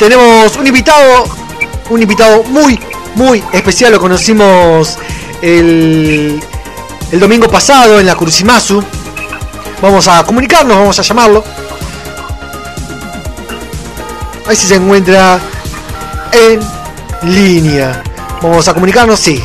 [0.00, 1.26] tenemos un invitado,
[1.90, 2.80] un invitado muy,
[3.16, 3.92] muy especial.
[3.92, 4.96] Lo conocimos
[5.42, 6.42] el,
[7.12, 8.82] domingo pasado en la Crucimasu.
[9.82, 11.44] Vamos a comunicarnos, vamos a llamarlo.
[14.46, 15.38] Ahí si se encuentra
[16.32, 16.60] en
[17.30, 18.02] línea.
[18.40, 19.44] Vamos a comunicarnos, sí.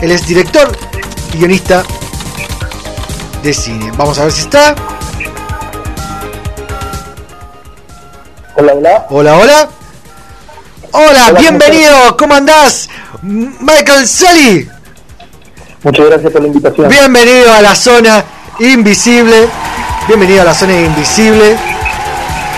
[0.00, 0.72] Él es director
[1.34, 1.84] y guionista
[3.42, 3.92] de cine.
[3.98, 4.74] Vamos a ver si está.
[8.58, 9.06] Hola, hola.
[9.10, 9.68] Hola, hola.
[10.92, 12.16] Hola, bienvenido.
[12.16, 12.88] ¿Cómo andás?
[13.20, 14.66] Michael Sully.
[15.82, 16.88] Muchas gracias por la invitación.
[16.88, 18.24] Bienvenido a la zona
[18.58, 19.46] invisible.
[20.08, 21.58] Bienvenido a la zona invisible.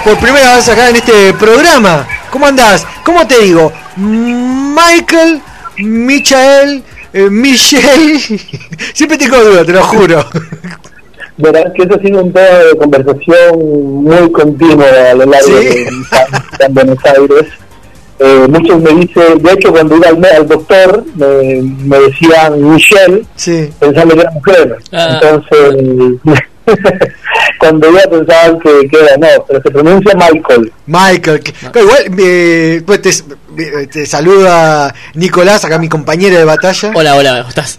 [0.04, 2.06] Por primera vez acá en este programa.
[2.30, 2.86] ¿Cómo andás?
[3.02, 3.72] ¿Cómo te digo?
[3.96, 5.42] Michael,
[5.78, 8.20] Michael, eh, Michelle.
[8.94, 10.24] Siempre tengo duda, te lo juro.
[11.38, 15.84] Verás que eso ha sido un tema de conversación muy continua a lo largo ¿Sí?
[16.58, 17.46] de Buenos Aires.
[18.20, 23.22] Eh, muchos me dicen, de hecho cuando iba al, al doctor me, me decían Michelle,
[23.36, 23.70] Sí.
[23.78, 24.76] pensando que era mujer.
[24.90, 25.20] Ah.
[25.22, 26.20] Entonces,
[27.60, 30.72] cuando iba pensaban que, que era no, pero se pronuncia Michael.
[30.86, 36.90] Michael, que- igual eh, pues te, te saluda Nicolás, acá mi compañero de batalla.
[36.96, 37.78] Hola, hola, ¿cómo estás?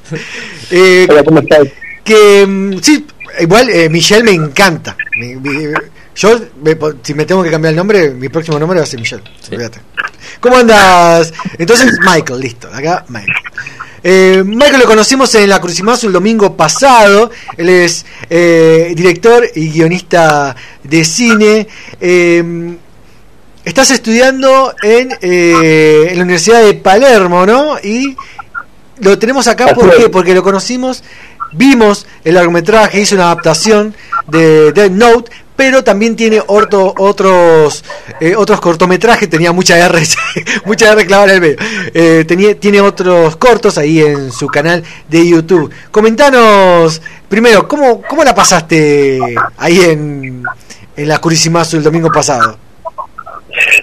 [0.71, 1.67] Eh, Hola, ¿cómo estás?
[2.05, 3.05] que mm, sí,
[3.39, 4.95] igual eh, Michelle me encanta.
[5.19, 5.73] Mi- mi-
[6.15, 8.99] yo, me- si me tengo que cambiar el nombre, mi próximo nombre va a ser
[8.99, 9.23] Michelle.
[9.41, 9.55] Sí.
[10.39, 11.33] ¿Cómo andas?
[11.57, 12.69] Entonces, Michael, listo.
[12.73, 13.33] Acá, Michael.
[14.01, 17.31] Eh, Michael lo conocimos en la Crucimazo el domingo pasado.
[17.57, 21.67] Él es eh, director y guionista de cine.
[21.99, 22.75] Eh,
[23.65, 27.77] estás estudiando en, eh, en la Universidad de Palermo, ¿no?
[27.83, 28.15] Y
[28.99, 30.09] lo tenemos acá ¿por qué?
[30.09, 31.03] porque lo conocimos,
[31.51, 33.93] vimos el largometraje, hizo una adaptación
[34.27, 37.83] de Dead Note, pero también tiene orto- otros
[38.21, 40.01] eh, otros cortometrajes, tenía mucha R,
[40.65, 41.57] mucha R en el medio.
[41.93, 45.69] Eh, tenía, tiene otros cortos ahí en su canal de YouTube.
[45.91, 49.19] Comentanos primero, ¿cómo, cómo la pasaste
[49.57, 50.43] ahí en,
[50.95, 52.57] en la Curisimazo el domingo pasado?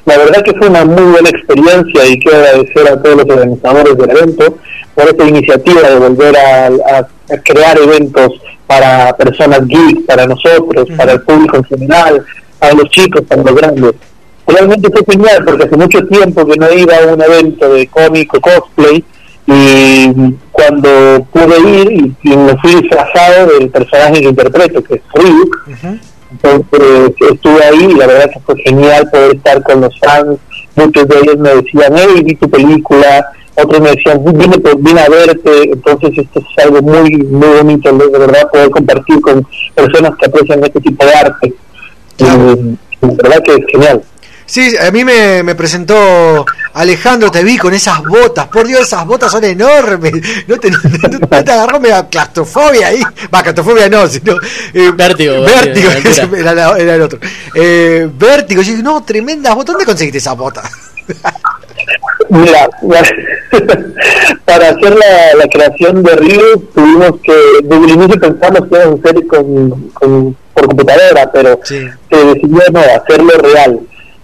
[0.07, 3.99] La verdad que fue una muy buena experiencia y quiero agradecer a todos los organizadores
[3.99, 4.59] del evento
[4.95, 7.09] por esta iniciativa de volver a- a
[7.43, 8.33] crear eventos
[8.67, 12.25] para personas geek, para nosotros, para el público en general,
[12.59, 13.95] para los chicos, para los grandes.
[14.47, 18.33] Realmente fue genial porque hace mucho tiempo que no iba a un evento de cómic
[18.35, 19.05] o cosplay
[19.47, 20.13] y
[20.51, 25.69] cuando pude ir y, me fui disfrazado del personaje que interpreto, que es Ryuk,
[26.31, 30.39] entonces estuve ahí y la verdad que fue genial poder estar con los fans.
[30.75, 33.31] Muchos de ellos me decían, hey, vi tu película.
[33.57, 35.71] Otros me decían, vine, por- vine a verte.
[35.73, 40.65] Entonces esto es algo muy, muy bonito, de verdad, poder compartir con personas que aprecian
[40.65, 41.55] este tipo de arte.
[42.17, 42.53] Claro.
[42.53, 44.03] Y, la verdad que es genial.
[44.49, 49.05] Sí, a mí me, me presentó Alejandro, te vi con esas botas, por Dios, esas
[49.05, 50.13] botas son enormes,
[50.47, 50.79] no te, no,
[51.31, 53.01] no te agarró media claustrofobia ahí,
[53.35, 54.35] va, claustrofobia no, sino...
[54.73, 56.41] eh, Vértigo, Vértigo, de
[56.81, 57.19] era el otro.
[57.57, 60.71] Eh, vértigo, yo dije, no, tremendas botas, ¿dónde conseguiste esas botas?
[62.29, 62.69] Mira,
[64.45, 66.43] para hacer la, la creación de Río
[66.75, 71.61] tuvimos que, desde el inicio pensamos que íbamos a hacer con, con- por computadora, pero
[71.65, 71.87] Sí.
[72.11, 73.81] se decidió no, hacerlo real.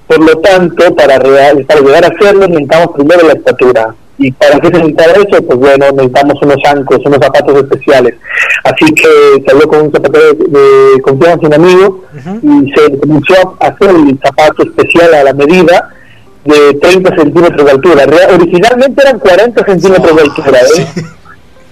[0.07, 3.95] Por lo tanto, para, real, para llegar a hacerlo necesitamos primero la estatura.
[4.19, 5.43] ¿Y para qué se necesitaba eso?
[5.43, 8.15] Pues bueno, necesitamos unos zancos, unos zapatos especiales.
[8.65, 10.45] Así que se habló con un zapatero de,
[10.95, 12.05] de confianza, un amigo,
[12.43, 15.89] y se comenzó a hacer el zapato especial a la medida
[16.45, 18.05] de 30 centímetros de altura.
[18.35, 20.87] Originalmente eran 40 centímetros de altura, ¿eh?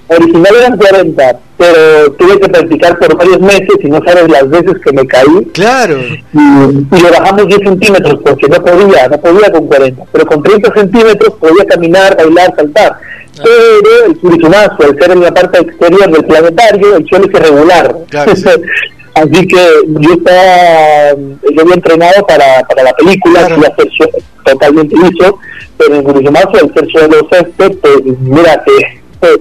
[0.09, 4.75] Original eran 40, pero tuve que practicar por varios meses y no sabes las veces
[4.85, 9.53] que me caí Claro, y, y le bajamos 10 centímetros porque no podía, no podía
[9.53, 12.97] con 40, pero con 30 centímetros podía caminar, bailar, saltar.
[13.37, 17.97] Pero el Curisumazo, al ser en la parte exterior del planetario, el suelo es irregular.
[18.09, 18.45] Claro, sí.
[19.21, 21.15] Así que yo estaba,
[21.55, 23.55] yo había entrenado para, para la película, Claro.
[23.55, 25.39] que iba a ser suelo totalmente liso,
[25.77, 29.01] pero en el al ser suelo césped, pues mira que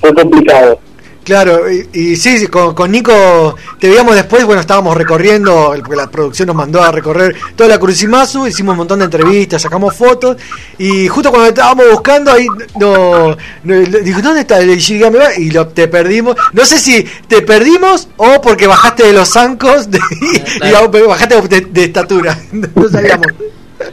[0.00, 0.78] fue complicado.
[1.24, 6.08] Claro, y, y sí, con, con Nico te veíamos después, bueno, estábamos recorriendo, porque la
[6.10, 10.36] producción nos mandó a recorrer toda la Crucimazu, hicimos un montón de entrevistas, sacamos fotos,
[10.78, 12.46] y justo cuando estábamos buscando ahí,
[12.78, 15.18] no, no- dijo, ¿dónde está el Shinigami?
[15.38, 19.90] Y lo, te perdimos, no sé si te perdimos o porque bajaste de los zancos
[19.90, 20.90] de- y, Claro.
[21.08, 23.26] bajaste de, de estatura, no sabíamos.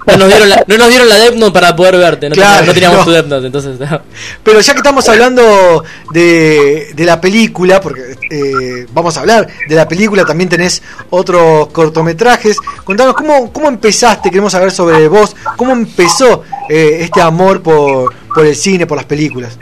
[0.08, 2.66] No nos dieron la, no nos dieron la Death Note para poder verte, no, Claro,
[2.66, 3.06] teníamos, no teníamos no.
[3.06, 3.80] tu Death Note, entonces...
[4.44, 9.76] Pero ya que estamos hablando de, de la película, porque eh, vamos a hablar de
[9.76, 12.58] la película, también tenés otros cortometrajes.
[12.84, 14.30] Contanos, ¿cómo, cómo empezaste?
[14.30, 15.36] Queremos saber sobre vos.
[15.58, 19.58] ¿Cómo empezó eh, este amor por, por el cine, por las películas?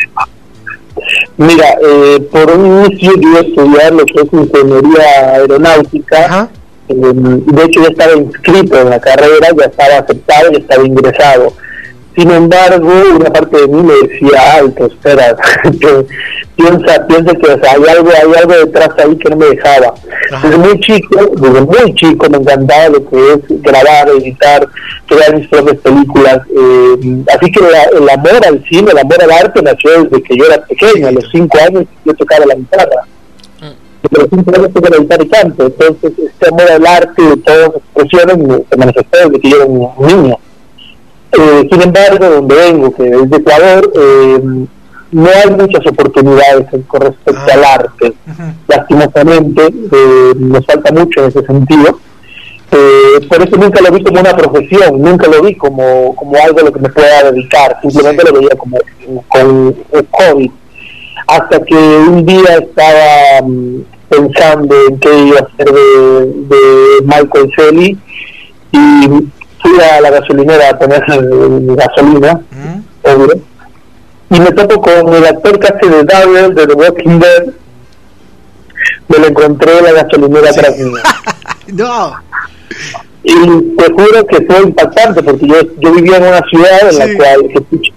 [1.37, 6.25] Mira, eh, por un inicio yo iba a estudiar lo que es ingeniería aeronáutica.
[6.25, 6.49] Ajá.
[6.89, 11.53] Eh, de hecho, ya estaba inscrito en la carrera, ya estaba aceptado, ya estaba ingresado.
[12.15, 15.37] Sin embargo, una parte de mí me decía, alto, espera,
[15.79, 16.05] que
[16.57, 19.93] piensa, piensa que o sea, hay algo, hay algo detrás ahí que no me dejaba.
[20.33, 20.47] Ajá.
[20.49, 24.67] Desde muy chico, desde muy chico me encantaba lo que es grabar, editar,
[25.07, 26.39] crear mis propias películas.
[26.49, 30.35] eh, así que la- el amor al cine, el amor al arte nació desde que
[30.35, 33.05] yo era pequeño, a los cinco años yo tocaba la guitarra
[34.11, 37.75] de los cinco años tuve y canto, entonces este amor al arte de todas las
[37.75, 40.37] expresiones se manifestó desde que yo era un niño.
[41.31, 44.39] Eh, sin embargo, donde vengo, que es de Ecuador, eh,
[45.11, 47.53] no hay muchas oportunidades con respecto Ah.
[47.53, 48.13] al arte.
[48.67, 51.99] Lastimosamente, eh, nos falta mucho en ese sentido.
[52.71, 56.59] Eh, por eso nunca lo vi como una profesión, nunca lo vi como, como algo
[56.59, 58.77] a lo que me pueda dedicar, simplemente lo veía como,
[59.27, 59.49] como
[59.91, 60.51] un hobby
[61.29, 66.25] hasta que un día estaba mm, pensando en qué iba a hacer de,
[66.55, 67.97] de Michael Shelley
[68.71, 69.07] y
[69.61, 71.03] fui a la gasolinera a poner
[71.75, 72.79] gasolina, ¿Mm?
[73.03, 73.39] obvio,
[74.31, 77.45] y me topo con el actor que hace de Daryl de The Walking Dead,
[79.07, 80.59] me lo encontré en la gasolinera Sí.
[80.59, 80.93] atrás mío.
[81.73, 82.13] No.
[83.21, 83.33] Y
[83.75, 86.97] te juro que fue impactante porque yo, yo vivía en una ciudad en Sí.
[86.97, 87.47] la cual,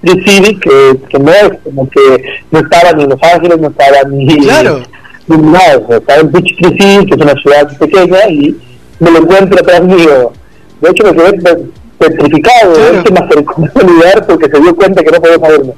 [0.03, 4.37] que que, que no es como que no estaba ni Los Ángeles, no estaba ni,
[4.41, 4.83] Claro.
[5.29, 8.57] Nada, estaba en Peachtree que es una ciudad pequeña, y
[9.01, 10.33] me lo encuentro atrás mío.
[10.81, 11.59] De hecho, me quedé pe-
[11.99, 13.05] petrificado, Claro.
[13.05, 15.73] que me acercó al lugar porque se dio cuenta que no podía moverme.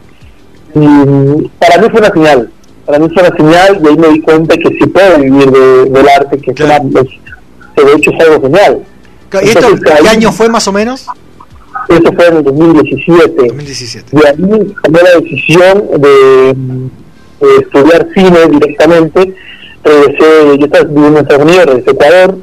[0.74, 2.50] Y para mí fue una señal,
[2.86, 5.84] para mí fue una señal, y ahí me di cuenta que sí puedo vivir de-
[5.90, 6.84] del arte, que, es Claro.
[6.94, 7.08] es-
[7.76, 8.82] que de hecho es algo genial.
[9.32, 11.06] ¿Y esto Entonces, qué ahí- año fue más o menos?
[11.88, 13.46] Eso fue en el 2017.
[13.48, 14.16] 2017.
[14.16, 16.56] Y ahí tomé la decisión de,
[17.40, 19.34] de estudiar cine directamente.
[19.84, 22.38] Regresé, yo estaba viviendo en Estados Unidos, regresé a Ecuador.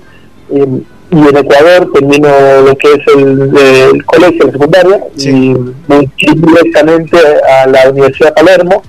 [0.54, 0.82] eh,
[1.14, 2.30] y en Ecuador termino
[2.66, 5.30] lo que es el, el colegio, la secundaria, Sí.
[5.30, 5.56] y
[5.90, 8.82] me directamente a la Universidad de Palermo,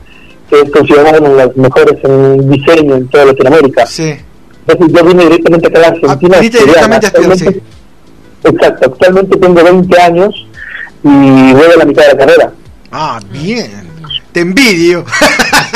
[0.49, 3.87] que es considerada una de las mejores en diseño en toda Latinoamérica.
[3.87, 4.15] Sí.
[4.69, 6.37] Entonces yo vine directamente acá a la Argentina.
[6.37, 6.67] Ah, viniste estudiar.
[6.91, 7.13] directamente sí.
[7.17, 7.63] Actualmente-
[8.45, 10.47] Exacto, actualmente tengo 20 años
[11.05, 12.53] y voy a la mitad de la carrera.
[12.93, 13.71] Ah, bien.
[14.33, 15.05] Te envidio.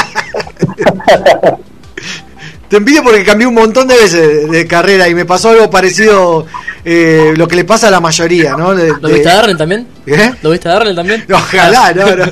[2.69, 6.47] Te envidio porque cambié un montón de veces de carrera y me pasó algo parecido
[6.85, 8.75] eh, lo que le pasa a la mayoría, ¿no?
[8.75, 9.87] De- ¿Lo de- viste a Darren también?
[10.05, 10.33] ¿Eh?
[10.43, 11.25] ¿Lo viste a Darren también?
[11.33, 12.25] Ojalá, no, no.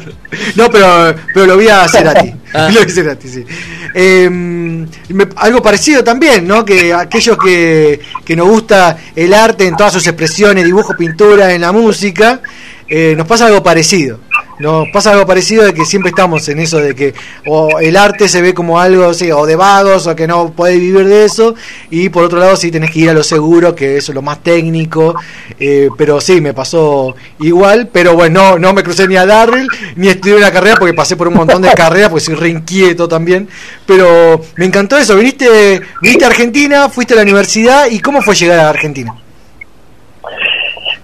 [0.56, 2.34] No, pero, pero lo vi a Cerati.
[2.52, 2.68] Ah.
[2.74, 3.44] Lo vi a Cerati, sí.
[3.94, 6.64] Eh, me- algo parecido también, ¿no?
[6.64, 11.60] Que aquellos que, que nos gusta el arte en todas sus expresiones, dibujo, pintura, en
[11.60, 12.40] la música,
[12.88, 14.18] eh, nos pasa algo parecido.
[14.58, 17.14] Nos pasa algo parecido de que siempre estamos en eso de que
[17.46, 20.78] o el arte se ve como algo sí, o de vagos o que no podés
[20.78, 21.54] vivir de eso
[21.90, 24.22] y por otro lado sí tenés que ir a lo seguro que eso es lo
[24.22, 25.14] más técnico
[25.58, 29.68] eh, pero sí me pasó igual pero bueno no, no me crucé ni a Darryl
[29.96, 33.08] ni estudié una carrera porque pasé por un montón de carreras porque soy re inquieto
[33.08, 33.48] también
[33.86, 38.34] pero me encantó eso viniste viniste a Argentina fuiste a la universidad y cómo fue
[38.34, 39.14] llegar a Argentina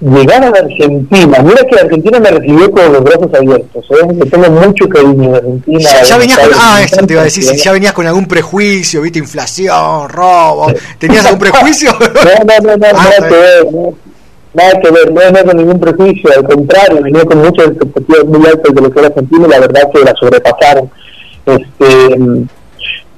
[0.00, 4.14] Llegar a la Argentina, mira que Argentina me recibió con los brazos abiertos, ¿eh?
[4.14, 6.02] le tengo mucho cariño a Argentina.
[6.02, 7.58] ya, venías con Buenos ah Aires, eso te iba a decir si ¿eh?
[7.58, 12.86] ya venías con algún prejuicio viste inflación robo tenías algún prejuicio No, no, no, no,
[12.96, 13.94] Ah, nada que ver, no,
[14.54, 18.46] nada que ver, no, no con ningún prejuicio, al contrario, venía con muchas expectativas muy
[18.46, 20.90] altas de lo que era Argentina y la verdad que la sobrepasaron.
[21.44, 22.46] Este,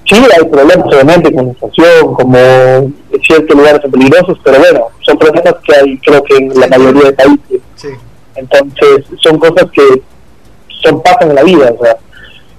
[0.06, 2.92] sí, hay problemas obviamente con la inflación, como
[3.26, 7.04] ciertos lugares son peligrosos, pero bueno, son problemas que hay creo que en la mayoría
[7.04, 7.60] de países.
[7.76, 7.88] sí
[8.34, 10.02] Entonces, son cosas que
[10.82, 11.96] son pasan en la vida, o sea.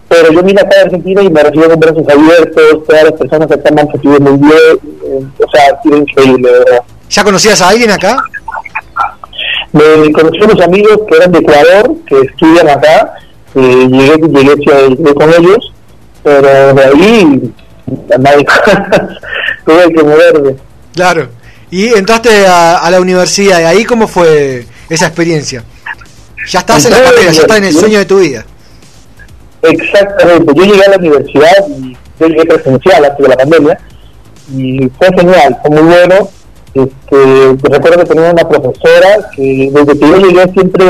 [0.07, 3.49] Pero yo vine acá a Argentina y me recibió con brazos abiertos, todas las personas
[3.49, 6.81] me han recibido muy bien, eh, o sea, ha sido increíble, de verdad.
[7.09, 8.17] ¿Ya conocías a alguien acá?
[9.71, 13.15] Me conocí unos amigos que eran de Ecuador, que estudian acá,
[13.55, 15.72] y llegué, llegué, llegué con ellos,
[16.23, 17.53] pero de ahí
[19.65, 20.55] tuve que moverme.
[20.93, 21.29] Claro.
[21.69, 25.63] Y entraste a, a la universidad, ¿y ahí cómo fue esa experiencia?
[26.47, 28.45] Ya estás en la carrera, ya estás en el sueño de tu vida.
[29.61, 33.79] Exactamente, yo llegué a la universidad y yo llegué presencial antes de la pandemia
[34.53, 36.29] y fue genial, fue muy bueno.
[36.73, 40.85] Este, recuerdo que tenía una profesora que desde que yo llegué siempre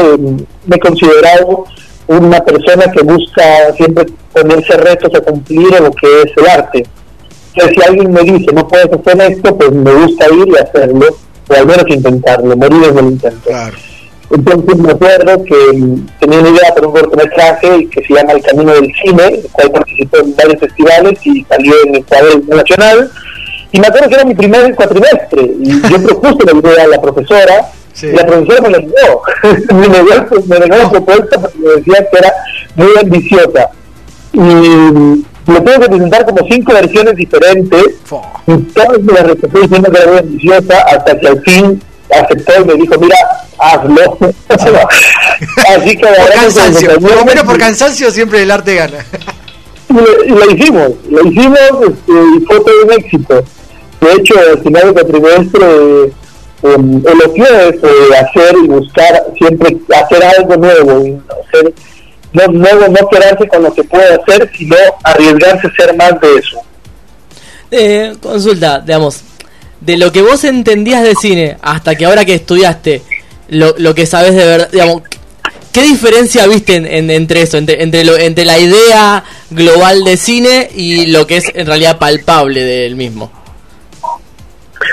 [0.66, 1.66] me he considerado
[2.08, 6.86] una persona que busca siempre ponerse retos a cumplir en lo que es el arte.
[7.54, 11.06] Entonces, si alguien me dice, no puedes hacer esto, pues me gusta ir y hacerlo,
[11.50, 13.50] o al menos intentarlo, morir en el intento.
[14.32, 15.56] Entonces me acuerdo que
[16.20, 19.72] tenía una idea para un cortometraje que se llama El Camino del Cine, el cual
[19.72, 23.12] participó en varios festivales y salió en el cuadro nacional.
[23.72, 27.02] Y me acuerdo que era mi primer cuatrimestre y yo propuse la idea a la
[27.02, 29.22] profesora y la profesora me la dio.
[29.76, 32.34] me negó, me negó la propuesta porque me decía que era
[32.76, 33.70] muy ambiciosa.
[34.34, 37.84] Y lo tuve que presentar como cinco versiones diferentes
[38.48, 42.62] y todas me las rechazó diciendo que era muy ambiciosa hasta que al fin aceptó
[42.62, 43.16] y me dijo, mira,
[43.60, 44.18] hazlo.
[44.50, 49.06] Así que por cansancio, por lo menos por cansancio siempre el arte gana.
[49.90, 53.44] y lo hicimos, lo hicimos este, y fue todo un éxito.
[54.02, 56.14] De hecho, al final del trimestre
[56.64, 61.74] eh, elogió eso de hacer y buscar siempre hacer algo nuevo, y hacer,
[62.32, 66.36] no, no, no quedarse con lo que puede hacer, sino arriesgarse a ser más de
[66.36, 66.62] eso.
[67.72, 69.22] Eh, consulta, digamos,
[69.82, 73.02] de lo que vos entendías de cine hasta que ahora que estudiaste,
[73.50, 75.02] lo, lo que sabes de verdad, digamos,
[75.72, 80.70] ¿qué diferencia viste en, entre eso, entre, entre, lo, entre la idea global de cine
[80.74, 83.32] y lo que es en realidad palpable del mismo?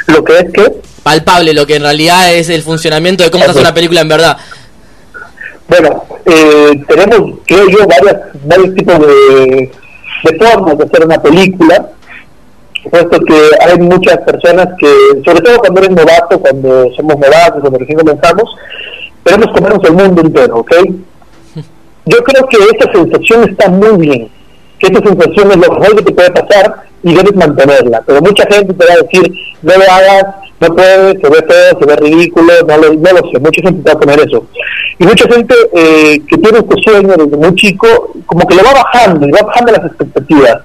[0.06, 0.72] ¿Lo que es qué?
[1.02, 4.08] Palpable, lo que en realidad es el funcionamiento de cómo se hace una película en
[4.08, 4.36] verdad.
[5.68, 9.70] Bueno, eh, tenemos, creo yo, varias, varios tipos de,
[10.24, 11.90] de formas de hacer una película
[12.88, 17.78] puesto que hay muchas personas que, sobre todo cuando eres novato, cuando somos novatos, cuando
[17.78, 18.44] recién comenzamos,
[19.24, 20.72] queremos comernos el mundo entero, ¿ok?
[22.06, 24.30] Yo creo que esa sensación está muy bien,
[24.78, 28.44] que esa sensación es lo mejor que te puede pasar y debes mantenerla, pero mucha
[28.50, 30.24] gente te va a decir, no lo hagas,
[30.60, 33.82] no puedes, se ve feo, se ve ridículo, no lo, no lo sé, mucha gente
[33.82, 34.46] te va a poner eso.
[34.98, 38.74] Y mucha gente eh, que tiene este sueño desde muy chico, como que le va
[38.74, 40.58] bajando y va bajando las expectativas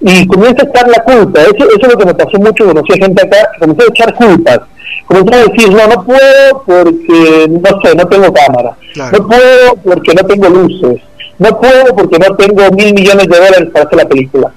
[0.00, 1.40] y comienza a echar la culpa.
[1.42, 4.14] Eso, eso es lo que me pasó mucho, conocí a gente acá, comencé a echar
[4.14, 4.60] culpas.
[5.06, 8.76] Comencé a decir, no, no puedo porque, no sé, no tengo cámara.
[8.96, 11.02] No puedo porque no tengo luces.
[11.38, 14.52] No puedo porque no tengo mil millones de dólares para hacer la película.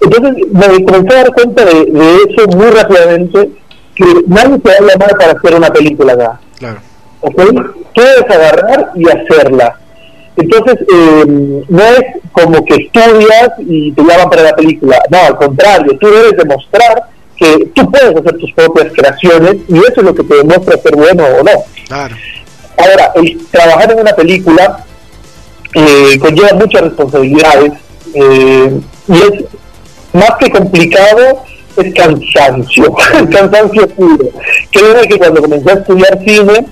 [0.00, 3.50] Entonces me comencé a dar cuenta de, eso muy rápidamente,
[3.94, 6.40] que nadie te va a llamar para hacer una película acá.
[6.58, 6.80] Claro.
[7.20, 7.42] ¿Ok?
[7.94, 9.78] Puedes agarrar y hacerla
[10.36, 11.24] entonces, eh,
[11.68, 16.08] no es como que estudias y te llaman para la película, no, al contrario, tú
[16.08, 17.04] debes demostrar
[17.36, 20.96] que tú puedes hacer tus propias creaciones y eso es lo que te demuestra ser
[20.96, 21.50] bueno o no.
[21.86, 22.16] Claro.
[22.78, 24.84] Ahora, el trabajar en una película
[25.74, 27.72] eh, conlleva muchas responsabilidades
[28.14, 29.44] eh, y es
[30.14, 31.44] más que complicado,
[31.76, 32.94] es cansancio,
[33.30, 34.28] cansancio puro.
[34.70, 36.66] Creo que cuando comencé a estudiar cine,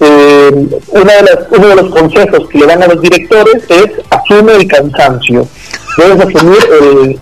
[0.00, 0.50] eh,
[0.88, 4.56] una de las, uno de los consejos que le dan a los directores es asume
[4.56, 5.46] el cansancio.
[5.96, 7.20] Debes asumir, el,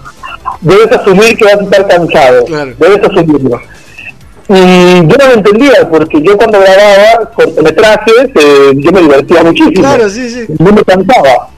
[0.61, 2.45] debes asumir que vas a estar cansado,
[2.79, 3.61] debes asumirlo.
[4.49, 9.81] Y yo no lo entendía, porque yo cuando grababa cortometrajes, eh, yo me divertía muchísimo.
[9.81, 10.45] Claro, sí, sí.
[10.59, 11.49] No me cansaba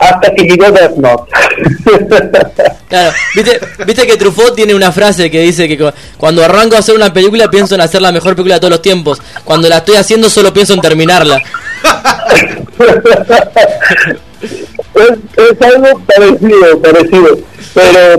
[0.00, 1.30] hasta que llegó Death Note.
[2.88, 6.94] claro, ¿viste, viste que Truffaut tiene una frase que dice que cuando arranco a hacer
[6.94, 9.20] una película pienso en hacer la mejor película de todos los tiempos.
[9.44, 11.36] Cuando la estoy haciendo solo pienso en terminarla.
[14.40, 17.38] es, algo parecido, parecido.
[17.74, 18.16] Pero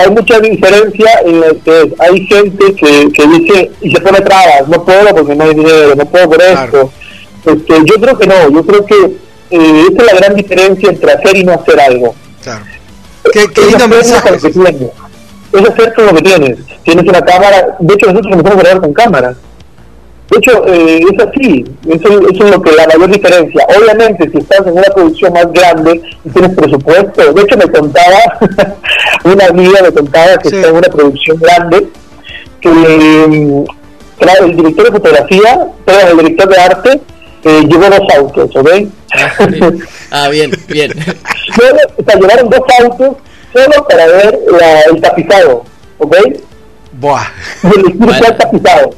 [0.00, 4.68] hay mucha diferencia en la que hay gente que, que dice y se pone trabas,
[4.68, 6.92] no puedo porque no hay dinero, no puedo por esto.
[7.46, 9.16] Este, yo creo que no, yo creo que
[9.52, 12.14] eh, esa es la gran diferencia entre hacer y no hacer algo.
[12.42, 12.64] Claro.
[13.32, 14.34] ¿Qué, qué lindo mensaje?
[14.34, 16.58] Es hacer con lo que tienes.
[16.82, 19.36] Tienes una cámara, de hecho nosotros empezamos a grabar con cámaras.
[20.30, 23.66] De hecho, eh, es así, eso, es lo que la mayor diferencia.
[23.78, 28.38] Obviamente, si estás en una producción más grande y tienes presupuesto, de hecho me contaba,
[29.24, 31.86] una amiga me contaba que está en una producción grande,
[32.62, 33.64] que
[34.18, 37.00] claro, el director de fotografía, el director de arte,
[37.44, 38.68] eh, llevó dos autos, ¿ok?
[40.10, 40.92] Ah, bien, bien.
[41.56, 43.16] Solo, o sea, llevaron dos autos
[43.52, 45.64] solo para ver la, el tapizado,
[45.98, 46.16] ¿ok?
[46.92, 47.26] Buah.
[47.64, 48.90] Y el tapizado,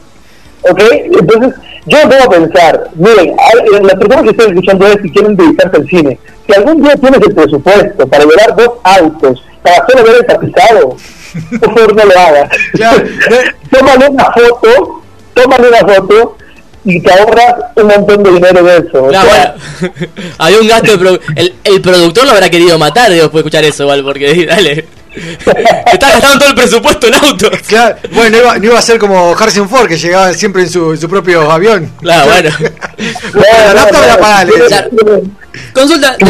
[0.63, 0.81] ¿ok?
[0.93, 1.55] Entonces,
[1.87, 5.89] yo debo pensar, miren, eh, las personas que están escuchando esto y quieren dedicarse al
[5.89, 10.27] cine, si algún día tienes el presupuesto para llevar dos autos para solo ver el
[10.27, 10.97] tapizado,
[11.61, 12.51] por favor no lo hagas.
[13.71, 15.03] tómale una foto,
[15.35, 16.37] tómale una foto
[16.85, 19.09] y te ahorras un montón de dinero de eso.
[20.39, 23.85] Hay un gasto de el, el productor lo habrá querido matar después de escuchar eso,
[23.85, 24.87] igual, porque dale.
[25.93, 27.51] Estás gastando todo el presupuesto en autos.
[27.69, 30.71] Claro, bueno, no iba, no iba a ser como Harrison Ford que llegaba siempre en
[30.71, 31.91] su, en su propio avión.
[32.01, 32.51] Claro, bueno.
[34.71, 34.89] Ya.
[35.73, 36.17] Consulta.
[36.21, 36.29] No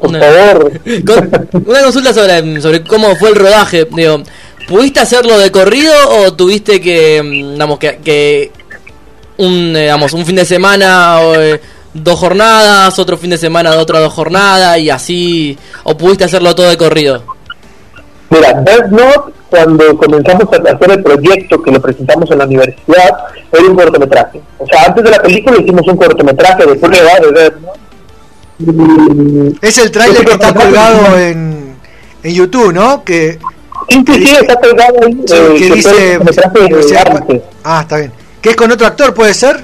[0.00, 0.20] No.
[0.20, 0.72] favor.
[1.06, 3.86] Con- una consulta sobre, sobre cómo fue el rodaje.
[3.90, 4.22] Digo,
[4.68, 8.50] ¿pudiste hacerlo de corrido o tuviste que, mm, digamos, que, que
[9.38, 11.60] un, eh, digamos, un fin de semana o, eh,
[11.94, 16.54] dos jornadas, otro fin de semana de otra dos jornadas y así, o pudiste hacerlo
[16.54, 17.22] todo de corrido?
[18.30, 23.10] Mira, Death Note, cuando comenzamos a hacer el proyecto que lo presentamos en la universidad,
[23.52, 24.40] era un cortometraje.
[24.58, 27.80] O sea, antes de la película hicimos un cortometraje de prueba de Death Note.
[28.58, 31.74] Y- Es el tráiler que está colgado en,
[32.22, 33.04] en YouTube, ¿no?
[33.04, 33.38] Que,
[33.88, 35.12] Sí, sí, sí, está pegado ahí.
[35.26, 36.18] sí, eh, que dice...
[36.18, 36.60] cortometraje
[37.32, 37.42] de.
[37.64, 38.12] Ah, está bien.
[38.42, 39.62] ¿Que es con otro actor, puede ser?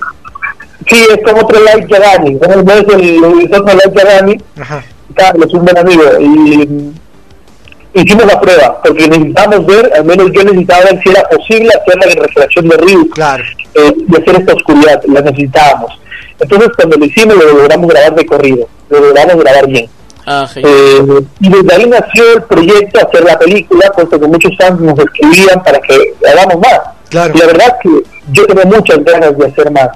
[0.89, 2.39] Sí, es como otro Light Yagami.
[2.39, 4.85] Como no es el, el otro Light Yagami, Ajá.
[5.15, 6.03] Carlos, un buen amigo.
[6.21, 11.69] Y hicimos la prueba, porque necesitamos ver, al menos yo necesitaba ver si era posible
[11.71, 13.11] hacer la recreación de Ryu.
[13.11, 13.45] Claro.
[13.75, 15.99] eh, de hacer esta oscuridad, la necesitábamos.
[16.41, 19.89] Entonces cuando lo hicimos lo logramos grabar de corrido, lo logramos grabar bien.
[20.27, 20.49] Ah.
[20.55, 21.03] Eh,
[21.41, 25.63] y desde ahí nació el proyecto hacer la película, puesto que muchos fans nos escribían
[25.65, 26.81] para que hagamos más.
[27.09, 27.33] Claro.
[27.35, 27.89] Y la verdad que
[28.33, 29.89] yo tenía muchas ganas de hacer más.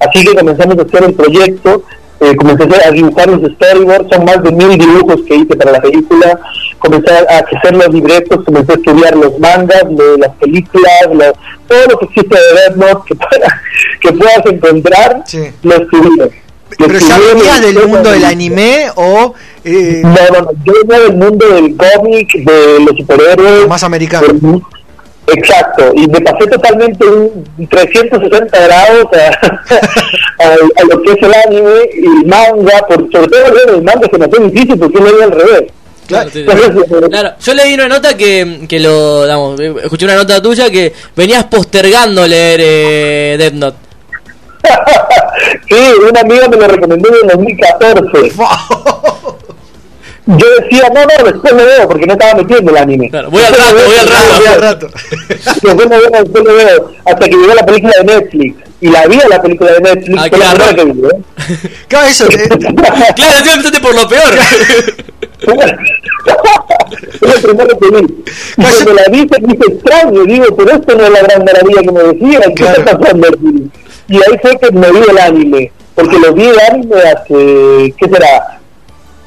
[0.00, 1.82] Así que comenzamos a hacer el proyecto,
[2.20, 5.80] eh, comencé a dibujar los storyboards, son más de mil dibujos que hice para la
[5.80, 6.38] película,
[6.78, 11.32] comencé a hacer los libretos, comencé a estudiar los mangas, de las películas, lo-
[11.66, 13.60] todo lo que existe de Death Note que, pueda-
[14.00, 15.40] que puedas encontrar, Sí.
[15.62, 16.42] lo estudié.
[16.78, 20.50] Lo ¿Pero ya venías lo del mundo del lo- anime o eh, no, no, no,
[20.64, 23.68] yo venía del mundo del cómic, de los superhéroes.
[23.68, 24.26] más americano?
[24.26, 24.62] del-
[25.28, 31.34] Exacto, y me pasé totalmente un 360 grados a, a, a lo que es el
[31.34, 34.98] anime y el manga, por, sobre todo leer el manga se me hace difícil porque
[34.98, 35.64] yo leí al revés.
[36.06, 36.50] Claro, sí, sí.
[36.50, 40.92] Entonces, Claro, yo leí una nota que, que lo, digamos, escuché una nota tuya que
[41.16, 43.76] venías postergando leer eh, Death Note.
[45.68, 45.76] sí,
[46.08, 48.32] una amiga me lo recomendó en el 2014.
[50.26, 53.08] Yo decía, no, no, después lo veo porque no estaba metiendo el anime.
[53.10, 54.38] Claro, voy al rato, voy al rato.
[54.38, 54.88] Voy al rato.
[55.62, 58.56] Después lo veo, después lo veo, hasta que llegó la película de Netflix.
[58.80, 60.64] Y la vi a la película de Netflix, Ah, la claro.
[60.64, 61.68] primera que vi, ¿eh?
[61.88, 62.24] Claro, eso.
[62.26, 62.48] eh,
[63.16, 64.34] Claro, encima empezaste por lo peor.
[64.34, 64.46] es
[67.36, 68.24] el primero que vi.
[68.56, 70.24] Cuando la vi, se me hizo extraño.
[70.24, 72.42] Digo, pero esto no es la gran maravilla que me decían.
[72.48, 72.78] ¿Qué Claro.
[72.80, 73.70] está pasando aquí?
[74.08, 75.72] Y ahí fue que me vi el anime.
[75.94, 78.60] Porque lo vi el anime hace, ¿qué será?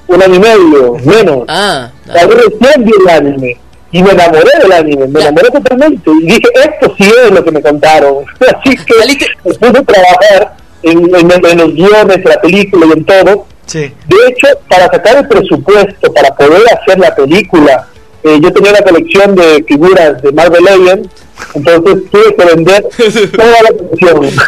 [0.10, 1.44] Un año y medio, menos.
[1.48, 3.58] Ah, La vi recién vi el anime.
[3.92, 5.28] Y me enamoré del anime, me Ya.
[5.30, 6.12] enamoré totalmente.
[6.22, 8.26] Y dije, esto sí es lo que me contaron.
[8.40, 12.92] Así que Saliste- puse a trabajar en, en- en los guiones, en la película y
[12.92, 13.46] en todo.
[13.66, 13.80] sí.
[14.08, 17.88] De hecho, para sacar el presupuesto, para poder hacer la película,
[18.24, 21.10] eh, yo tenía una colección de figuras de Marvel Legends,
[21.56, 22.86] entonces tuve que vender
[23.38, 24.44] toda la colección.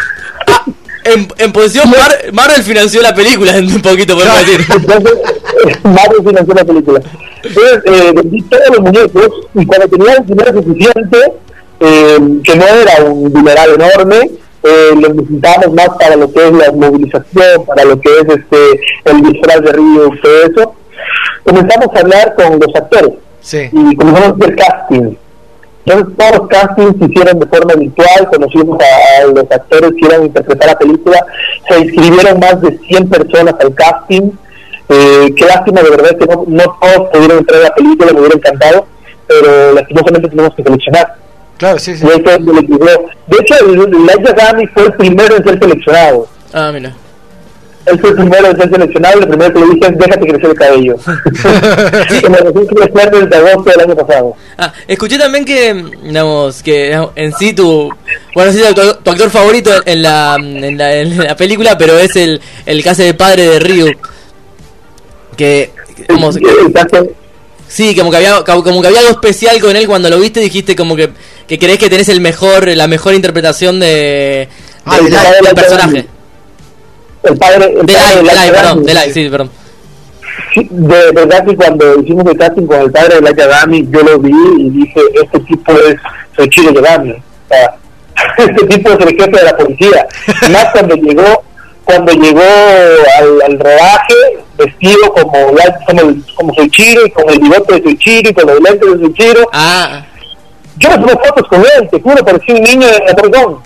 [1.04, 4.40] en, en posición Mar- Marvel financió la película un poquito, Claro.
[4.40, 4.66] decir.
[4.76, 5.14] Entonces,
[5.84, 7.02] Marvel financió la película.
[7.44, 11.34] Entonces, eh, vendí todos los muñecos y cuando tenía el dinero suficiente,
[11.80, 14.32] eh, que no era un dineral enorme,
[14.64, 18.82] eh, lo necesitábamos más para lo que es la movilización, para lo que es este
[19.06, 20.76] el disfraz de Río, todo eso.
[21.44, 23.70] Comenzamos a hablar con los actores Sí.
[23.72, 25.16] y comenzamos a hacer casting.
[25.84, 30.06] Entonces todos los castings se hicieron de forma virtual, conocimos a, a los actores que
[30.06, 31.26] iban a interpretar la película,
[31.68, 34.30] se inscribieron más de 100 personas al casting,
[34.92, 38.20] eh, qué lástima de verdad que no, no todos pudieron entrar a la película, me
[38.20, 38.88] hubiera encantado,
[39.28, 41.16] pero lastimosamente tenemos que seleccionar.
[41.58, 42.06] Claro, sí, sí.
[42.06, 46.28] De hecho, el, el Light Yagami fue el primero en ser seleccionado.
[46.54, 46.94] Ah, mira.
[47.86, 50.28] Él fue el primero en ser seleccionado y lo primero que le dije es déjate
[50.28, 50.96] crecer el cabello.
[52.22, 54.36] que me dejó crecer desde agosto del año pasado.
[54.58, 57.90] Ah, escuché también que, digamos, que en sí tu,
[58.36, 62.16] bueno, si tu, tu actor favorito en la, en la, en la película, pero es
[62.16, 63.88] el, el que hace de padre de Ryu.
[65.38, 65.72] Que,
[66.74, 67.08] caso-
[67.68, 70.76] sí, como que había, como que había algo especial con él cuando lo viste, dijiste
[70.76, 71.10] como que,
[71.48, 74.48] que crees que tenés el mejor, la mejor interpretación de,
[74.86, 76.08] Ah, del- de la- del personaje.
[77.24, 79.52] el padre, el De padre de perdón, de Lai, sí, perdón.
[80.54, 84.02] Sí, de verdad que cuando hicimos el casting con el padre de Light Yagami, yo
[84.02, 85.96] lo vi y dije, este tipo es
[86.36, 87.12] Soichiro Yagami.
[87.12, 87.16] O
[87.48, 87.76] sea,
[88.38, 90.08] este tipo es el jefe de la policía.
[90.52, 91.44] Más cuando llegó
[91.86, 94.14] cuando llegó al, al rodaje,
[94.66, 98.60] vestido como, Light- como, el- como y con el bigote de Soichiro, y con los
[98.62, 99.50] lentes de Soichiro.
[99.54, 100.06] Ah,
[100.78, 103.60] Yo me tomé fotos con él, te juro, parecía un niño de perdón.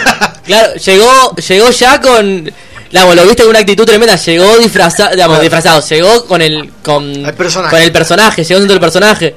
[0.44, 2.50] claro, llegó, llegó ya con,
[2.90, 7.04] digamos, lo viste con una actitud tremenda, llegó disfrazado, digamos, disfrazado, llegó con el con,
[7.04, 7.70] El personaje.
[7.74, 9.34] con el personaje, llegó dentro del personaje.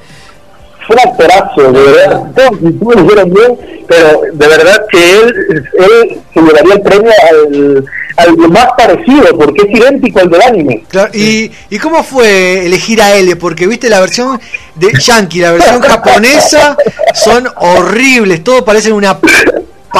[0.86, 2.22] Fue un actorazo, de verdad.
[2.34, 7.84] Todos lo hicieron bien, pero de verdad que él, él se llevaría el premio al,
[8.16, 10.84] al más parecido, porque es idéntico al del anime.
[10.88, 13.36] Claro, y, ¿Y cómo fue elegir a L?
[13.36, 14.40] Porque viste la versión
[14.74, 16.76] de Yankee, la versión japonesa,
[17.14, 19.18] son horribles, todo parece una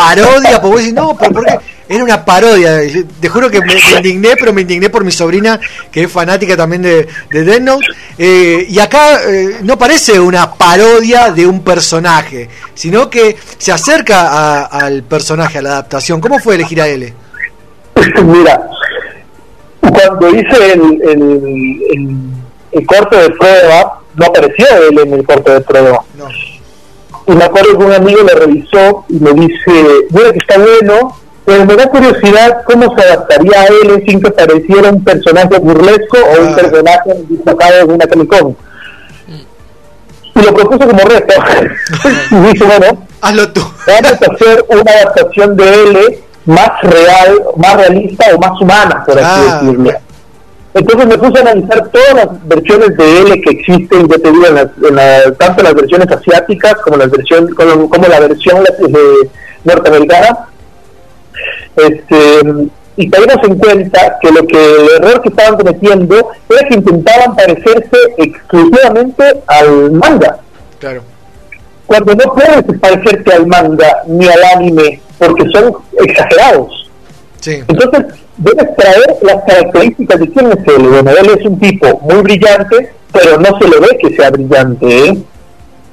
[0.00, 1.58] parodia, porque vos decís, no, pero ¿por qué?
[1.88, 2.80] Era una parodia,
[3.20, 5.60] te juro que me, me indigné, pero me indigné por mi sobrina,
[5.92, 7.86] que es fanática también de, de Death Note,
[8.18, 14.28] eh, y acá eh, no parece una parodia de un personaje, sino que se acerca
[14.28, 16.20] a- al personaje, a la adaptación.
[16.20, 17.14] ¿Cómo fue elegir a L?
[18.24, 18.60] Mira,
[19.80, 21.22] cuando hice el, el,
[21.92, 22.16] el,
[22.72, 26.02] el corte de prueba, no apareció él en el corte de prueba.
[26.18, 26.26] No.
[27.26, 29.72] Y me acuerdo que un amigo le revisó y me dice,
[30.10, 34.30] mira que está bueno, pero me da curiosidad cómo se adaptaría a él sin que
[34.30, 36.56] pareciera un personaje burlesco o un Ah.
[36.56, 38.56] personaje disfrazado en una Comic Con.
[40.34, 41.34] Y lo propuso como reto.
[42.30, 43.60] y dije, bueno, Hazlo tú.
[43.86, 49.18] vamos a hacer una adaptación de L más real, más realista o más humana, por
[49.18, 49.90] así Ah, decirlo.
[50.78, 54.46] Entonces me puse a analizar todas las versiones de L que existen, ya te digo,
[54.46, 58.58] en las, en la- tanto las versiones asiáticas como, las versiones, como, como la versión
[58.64, 59.28] eh,
[59.64, 60.48] norteamericana.
[61.76, 62.40] Este,
[62.96, 67.36] y caímos en cuenta que lo que el error que estaban cometiendo era que intentaban
[67.36, 70.38] parecerse exclusivamente al manga
[70.78, 71.02] Claro.
[71.86, 76.90] cuando no puedes parecerte al manga ni al anime porque son exagerados.
[77.40, 77.62] Sí.
[77.68, 80.88] Entonces, debes traer las características de quién es él.
[80.88, 84.86] Bueno, él es un tipo muy brillante, pero no se le ve que sea brillante,
[84.86, 85.18] ¿eh?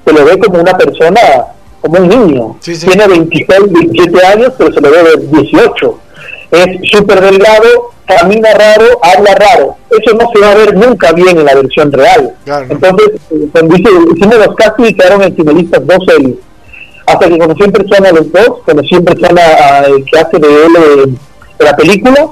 [0.05, 1.21] Se le ve como una persona,
[1.81, 2.57] como un niño.
[2.59, 2.87] Sí, sí.
[2.87, 5.99] Tiene 26, 27 años, pero se le ve de 18.
[6.51, 9.75] Es súper delgado, camina raro, habla raro.
[9.89, 12.35] Eso no se va a ver nunca bien en la versión real.
[12.43, 12.67] Claro.
[12.69, 13.11] Entonces,
[13.51, 16.35] cuando hice, hicimos los y quedaron en finalistas dos series.
[17.05, 19.41] Hasta que conocí en persona a los dos, conocí en persona
[19.79, 21.13] al que hace de él eh,
[21.59, 22.27] de la película,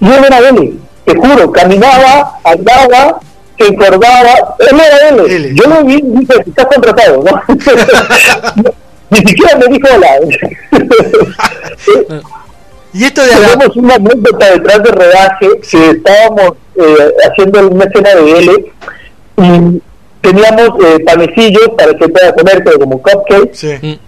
[0.00, 3.20] y él era él, te juro, caminaba, andaba,
[3.58, 5.30] se encorvaba, él era él.
[5.30, 5.54] Él.
[5.54, 7.42] Yo lo vi y dije, estás contratado, ¿no?
[9.10, 10.20] Ni siquiera me dijo hola.
[12.92, 13.48] Y esto de la...
[13.48, 18.72] Tenemos una anécdota detrás del rodaje que estábamos eh, haciendo una escena de L
[19.36, 19.82] y
[20.22, 24.00] teníamos eh, panecillos para que pueda comer, pero como cupcakes, Sí.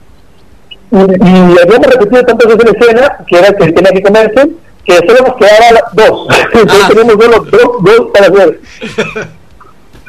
[0.93, 4.49] Y, y habíamos repetido tantas veces la escena que era que tenía que comerse
[4.85, 6.29] que solo nos quedaba la- dos.
[6.53, 6.89] Entonces Ah.
[6.89, 8.61] teníamos solo dos, dos para hacer.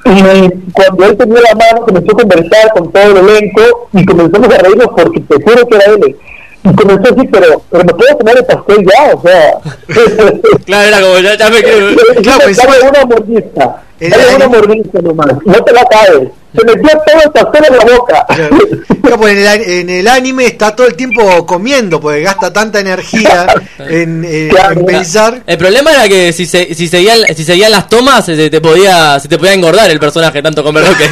[0.04, 4.50] Y cuando él tenía la mano comenzó a conversar con todo el elenco y comenzamos
[4.54, 6.16] a reírnos porque te juro que era él.
[6.64, 9.54] Y comenzó así pero pero me puedo comer el pastel ya o sea.
[10.66, 11.96] Claro, era como, ya, ya me creo.
[12.24, 16.90] Claro, dale una mordista dale una anime- mordista nomás no te la acabes se metió
[17.06, 18.58] todo el pastel en la boca Claro.
[19.02, 22.54] Claro, pues en, el, a- en el anime está todo el tiempo comiendo, porque gasta
[22.54, 23.48] tanta energía
[23.80, 24.80] en, eh, Claro.
[24.80, 25.42] en pensar.
[25.48, 29.20] El problema era que si, se, si, seguían, si seguían las tomas, se te podía
[29.20, 31.06] se te podía engordar el personaje, tanto comer lo que...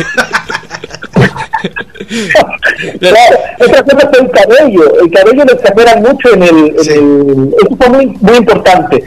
[2.99, 5.01] Claro, otra cosa es el cabello.
[5.03, 6.57] El cabello lo exageran mucho en el.
[6.77, 6.91] En Sí.
[6.93, 9.03] el eso fue muy, muy importante.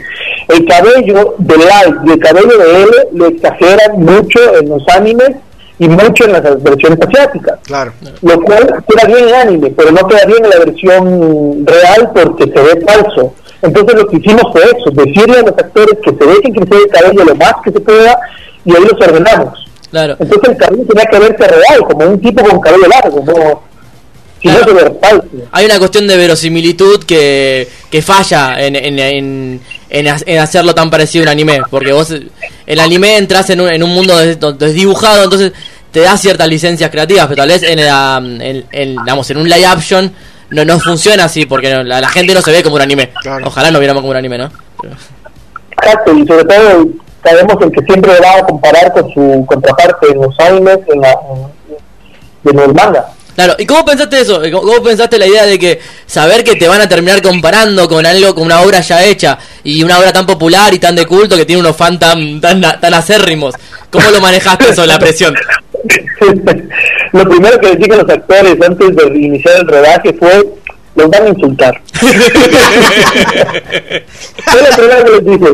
[0.49, 5.31] El cabello de Light y el cabello de L lo exageran mucho en los animes
[5.79, 7.59] y mucho en las versiones asiáticas.
[7.63, 7.93] Claro.
[8.21, 12.43] Lo cual queda bien en anime, pero no queda bien en la versión real porque
[12.45, 13.33] se ve falso.
[13.61, 16.91] Entonces lo que hicimos fue eso, decirle a los actores que se dejen crecer el
[16.91, 18.19] cabello lo más que se pueda
[18.65, 19.65] y ahí los ordenamos.
[19.89, 20.15] Claro.
[20.19, 23.61] Entonces el cabello tenía que verse real, como un tipo con cabello largo, no,
[24.41, 24.65] si no Claro.
[24.65, 25.27] se ve falso.
[25.51, 29.61] Hay una cuestión de verosimilitud que, que falla en, en, en,
[29.93, 31.61] en en hacerlo tan parecido a un anime.
[31.69, 32.09] Porque vos,
[32.65, 35.53] el anime entras en un, en un mundo des- desdibujado, entonces
[35.91, 39.47] te da ciertas licencias creativas, pero tal vez en, la- en, en, digamos, en un
[39.47, 40.11] live action
[40.49, 43.11] no, no funciona así, porque no- la, la gente no se ve como un anime.
[43.21, 43.45] Claro.
[43.47, 44.51] Ojalá no viéramos como un anime, ¿no?
[44.81, 44.95] Pero-
[45.71, 46.87] Exacto, y sobre todo
[47.23, 51.11] sabemos el que siempre va a comparar con su contraparte en los animes, en, la,
[52.43, 53.05] en, en el manga.
[53.35, 54.41] Claro, ¿y cómo pensaste eso?
[54.51, 58.35] ¿Cómo pensaste la idea de que saber que te van a terminar comparando con algo,
[58.35, 61.45] con una obra ya hecha y una obra tan popular y tan de culto que
[61.45, 63.55] tiene unos fans tan, tan, tan acérrimos?
[63.89, 65.35] ¿Cómo lo manejaste eso, la presión?
[67.11, 70.47] Lo primero que dije a los actores antes de iniciar el rodaje fue,
[70.95, 71.81] los van a insultar.
[74.45, 75.53] Fue lo primero que les dije.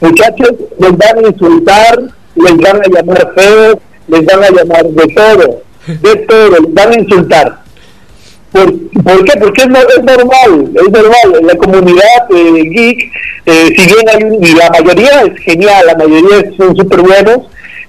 [0.00, 1.98] Muchachos, les van a insultar,
[2.34, 3.76] les van a llamar feos,
[4.08, 7.58] les van a llamar de todo, de todo, les van a insultar.
[8.52, 8.72] ¿Por,
[9.02, 9.38] ¿Por qué?
[9.38, 11.40] Porque es, es normal, es normal.
[11.40, 13.12] En la comunidad eh, geek,
[13.46, 17.38] eh, si bien hay un- y la mayoría es genial, la mayoría son súper buenos,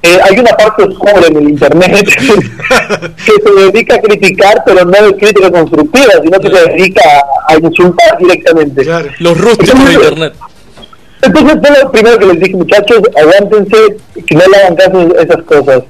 [0.03, 2.05] eh, hay una parte oscura en el Internet
[3.25, 7.01] que se dedica a criticar, pero no de crítica constructiva, sino que se dedica
[7.47, 8.83] a, a insultar directamente.
[8.83, 9.09] Claro.
[9.19, 10.33] Los rústicos de internet.
[11.21, 13.77] Entonces lo primero que les dije, muchachos, aguántense,
[14.25, 15.83] que no le hagan caso a esas cosas.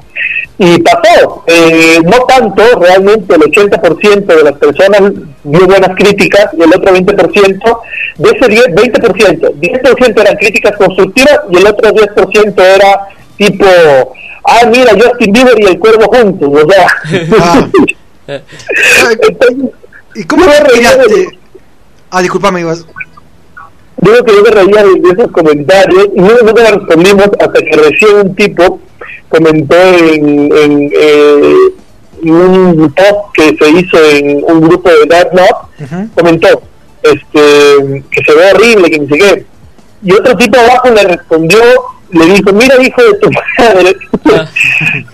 [0.60, 5.02] Y pasó, eh, no tanto, realmente el 80% de las personas
[5.44, 7.80] dio buenas críticas y el otro 20%,
[8.18, 13.66] de ese 10, 20%, 10% eran críticas constructivas y el otro 10% era tipo,
[14.46, 16.88] ah, mira, Justin Bieber y el cuervo juntos, o sea.
[17.40, 17.68] Ah.
[19.22, 19.72] Entonces,
[20.16, 21.16] ¿Y cómo te me reía tiraste?
[21.16, 21.40] de-
[22.10, 22.86] Ah, disculpame, ibas.
[23.98, 27.78] Digo que yo me reía de, esos comentarios y no, no me respondimos hasta que
[27.78, 28.80] recién un tipo
[29.30, 31.56] comentó en, en, eh,
[32.24, 36.10] un post que se hizo en un grupo de Dark Knot, Ujú.
[36.16, 36.62] comentó
[37.04, 39.46] este, que se ve horrible, que ni sé qué.
[40.04, 41.60] Y otro tipo abajo le respondió,
[42.12, 43.96] le dijo, mira hijo de tu madre,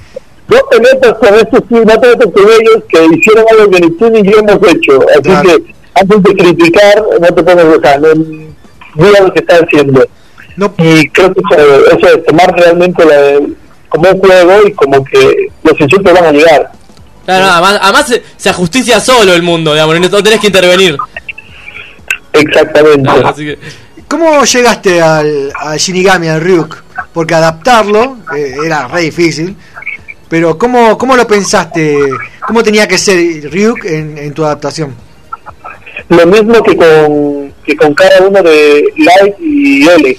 [0.48, 3.80] no te metas con estos sí, no te metas con ellos que hicieron algo que
[3.82, 5.00] ni tú ni yo hemos hecho.
[5.10, 8.08] Así que antes de criticar, no te pongas sea, no,
[8.96, 10.06] mira lo que está haciendo.
[10.56, 13.40] No, Y creo que eso, eso es tomar realmente la-
[13.94, 16.72] como un juego y como que los insultos van a llegar.
[17.26, 20.98] Claro, no, además, además se, se ajusticia solo el mundo, digamos, no tenés que intervenir.
[22.34, 23.04] Exactamente.
[23.04, 23.60] Claro, así que,
[24.08, 26.84] ¿Cómo llegaste al, al Shinigami, al Ryuk?
[27.14, 29.56] Porque adaptarlo eh, era re difícil.
[30.28, 32.00] Pero ¿cómo, ¿cómo lo pensaste?
[32.48, 33.18] ¿Cómo tenía que ser
[33.52, 34.96] Ryuk en, en tu adaptación?
[36.10, 40.18] Lo mismo que con, que con cada uno de Light y L.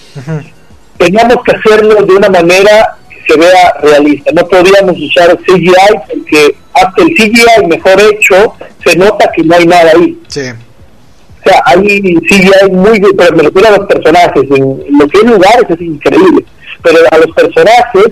[0.97, 4.31] Teníamos que hacerlo de una manera se vea realista.
[4.33, 5.73] No podíamos usar CGI
[6.09, 10.19] porque hasta el CGI mejor hecho se nota que no hay nada ahí.
[10.29, 10.41] Sí.
[10.51, 15.25] O sea, hay CGI muy, pero me refiero a los personajes, en lo que hay
[15.25, 16.45] lugares es increíble,
[16.83, 18.05] pero a los personajes,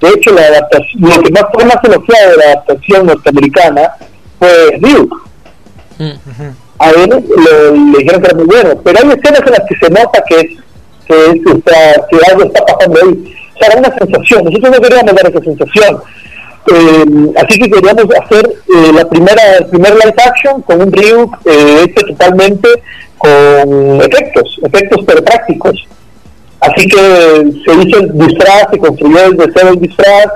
[0.00, 3.90] de hecho, la adaptación, lo que más fue más elogiado de la adaptación norteamericana
[4.38, 5.16] fue Duke.
[5.98, 6.10] mm,
[6.80, 9.76] A él le, le dijeron que era muy bueno, pero hay escenas en las que
[9.76, 10.46] se nota que, es,
[11.06, 13.36] que, es, o sea, que algo está pasando ahí.
[13.60, 15.98] Era una sensación, nosotros no queríamos dar esa sensación.
[16.72, 21.36] Eh, así que queríamos hacer eh, la primera el primer live action con un Ryuk
[21.46, 22.68] eh, hecho totalmente
[23.18, 25.86] con efectos, efectos pero prácticos.
[26.60, 30.26] Así que se hizo el disfraz, se construyó desde cero el disfraz,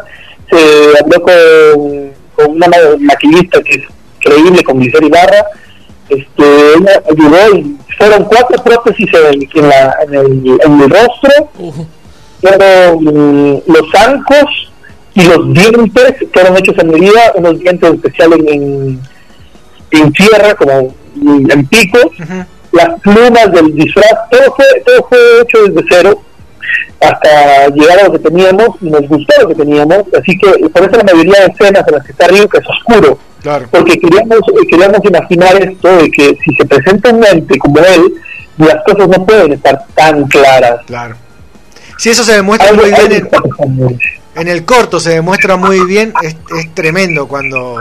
[0.50, 3.82] se habló con, una ma- maquillista que es
[4.20, 5.44] creíble, con Giselle Ibarra,
[6.08, 6.44] este,
[6.78, 11.50] ella ayudó y fueron cuatro prótesis en, en la- en el, en el rostro,
[12.48, 14.72] fueron mm, los zancos
[15.14, 19.00] y los dientes fueron hechos a medida, unos dientes especiales en,
[19.92, 21.98] en tierra, como en pico,
[22.72, 26.22] las plumas del disfraz, todo fue, todo fue hecho desde cero
[27.00, 30.83] hasta llegar a lo que teníamos y nos gustó lo que teníamos, así que por
[30.83, 33.66] eso la mayoría de escenas en las que está Ryu que es oscuro, Claro.
[33.70, 38.14] porque queríamos, eh, queríamos imaginar esto de que si se presenta un ente como él,
[38.59, 40.80] las cosas no pueden estar tan claras.
[40.87, 41.14] Claro.
[41.96, 43.28] Sí, eso se demuestra muy bien
[44.37, 46.12] en, el corto, se demuestra muy bien.
[46.22, 47.80] Es, es tremendo cuando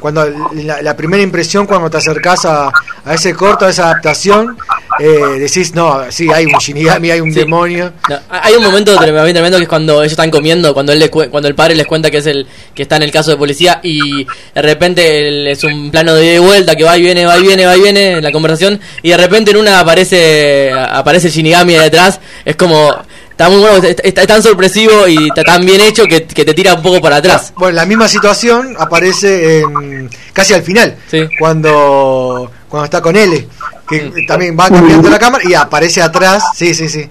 [0.00, 2.72] cuando la, la primera impresión cuando te acercás a,
[3.04, 4.58] a ese corto, a esa adaptación,
[4.98, 7.38] eh, decís, no, sí, hay un Shinigami, hay un Sí.
[7.38, 7.92] demonio.
[8.08, 11.46] no, hay un momento tremendo, tremendo que es cuando ellos están comiendo, cuando él cuando
[11.46, 14.24] el padre les cuenta que es el que está en el caso de policía y
[14.24, 17.76] de repente es un plano de vuelta que va y viene, va y viene, va
[17.76, 22.18] y viene en la conversación y de repente en una aparece aparece Shinigami de detrás,
[22.44, 22.92] es como
[23.32, 26.54] está muy bueno, está, está tan sorpresivo y está tan bien hecho que, que te
[26.54, 27.52] tira un poco para atrás.
[27.56, 31.28] Bueno, la misma situación aparece en- casi al final, Sí.
[31.38, 33.48] cuando cuando está con L,
[33.88, 36.42] que también va cambiando la cámara y aparece atrás.
[36.54, 37.06] Sí, sí, sí.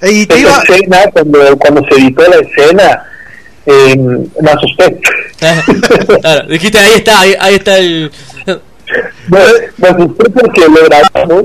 [0.00, 3.02] Eh, Y te iba, escena, cuando, cuando se editó la escena,
[3.66, 4.98] eh, me asusté.
[6.22, 8.10] claro, dijiste ahí está, ahí, ahí está el
[9.28, 9.38] me,
[9.76, 11.44] me asusté porque lo grabamos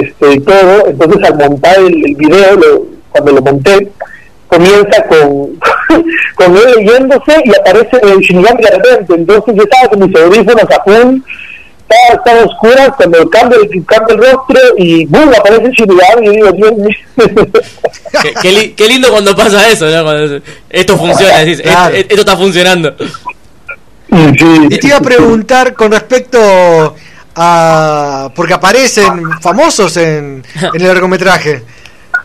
[0.00, 3.88] este, todo, entonces al montar el, el video, lo- cuando lo monté,
[4.48, 5.58] comienza con,
[6.36, 10.64] con él leyéndose y aparece el Shinigami de repente, entonces yo estaba con mis audífonos
[10.70, 11.18] a full,
[11.88, 15.30] estaba, estaba oscura, cuando cambia el, cambia el rostro y ¡boom!
[15.38, 16.96] aparece el Shinigami y digo, Dios mío.
[18.22, 20.02] Qué, qué li- qué lindo cuando pasa eso, ¿no?
[20.04, 21.94] Cuando esto funciona, decís, Claro.
[21.94, 22.94] "Esto- esto está funcionando.
[24.08, 24.46] Sí.
[24.70, 26.94] y te iba a preguntar con respecto
[27.36, 28.30] a.
[28.34, 30.44] Porque aparecen famosos en,
[30.74, 31.62] en el largometraje.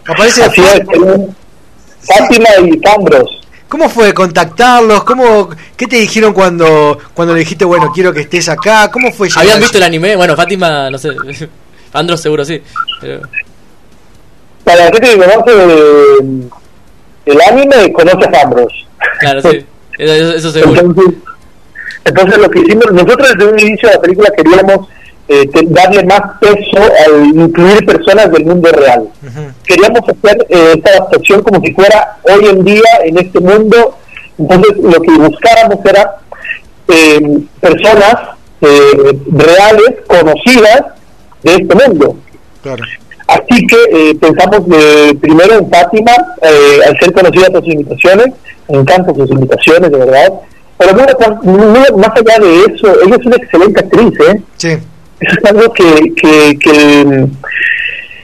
[0.08, 1.30] Aparece Así es, tenemos
[2.02, 3.38] Fátima y Cambros.
[3.70, 5.04] ¿Cómo fue contactarlos?
[5.06, 8.90] ¿Cómo, ¿Qué te dijeron cuando, cuando le dijiste, bueno, quiero que estés acá?
[8.92, 10.16] ¿Cómo fue llegar ¿Habían visto el anime?
[10.18, 11.10] Bueno, Fátima, no sé.
[11.94, 12.62] Andros seguro sí.
[13.00, 13.22] Pero-
[14.64, 16.50] Para la gente que conoce eh,
[17.26, 18.88] el anime, conoce a Fambros.
[19.20, 19.66] claro, sí.
[19.98, 20.82] Eso, eso- eso seguro.
[20.82, 21.14] Entonces,
[22.04, 24.88] entonces lo que hicimos, nosotros desde un inicio de la película queríamos
[25.32, 29.08] eh, darle más peso al incluir personas del mundo real.
[29.66, 33.98] Queríamos hacer eh, esta adaptación como si fuera hoy en día en este mundo.
[34.38, 36.16] Entonces lo que buscáramos era
[36.88, 38.16] eh, personas
[38.62, 40.82] eh, reales, conocidas
[41.44, 42.16] de este mundo.
[42.62, 42.84] Claro.
[43.28, 43.78] Así que
[44.10, 48.28] eh, pensamos eh, primero en Fátima, eh, al ser conocida por sus imitaciones,
[48.68, 50.34] me encantan sus imitaciones, de verdad.
[50.78, 50.94] Pero
[51.44, 54.42] no- más allá de eso, ella es una excelente actriz, ¿eh?
[54.58, 54.78] Sí.
[55.22, 57.26] Eso es algo que, que, que,